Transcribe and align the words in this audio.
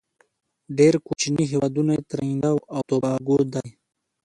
ډیر 0.77 0.93
کوچینی 1.05 1.43
هیوادونه 1.51 1.91
یې 1.97 2.03
تريندا 2.11 2.51
او 2.73 2.79
توباګو 2.89 3.37
دی. 3.53 3.69